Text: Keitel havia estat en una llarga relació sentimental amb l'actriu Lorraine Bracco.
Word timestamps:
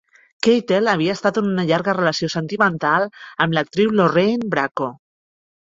Keitel 0.45 0.89
havia 0.93 1.15
estat 1.17 1.37
en 1.41 1.49
una 1.51 1.67
llarga 1.73 1.95
relació 1.99 2.31
sentimental 2.37 3.07
amb 3.47 3.59
l'actriu 3.61 3.95
Lorraine 4.01 4.53
Bracco. 4.57 4.95